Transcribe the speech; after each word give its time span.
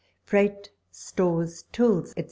Freight, 0.23 0.71
stores, 0.89 1.61
tools, 1.71 2.13
&c. 2.13 2.15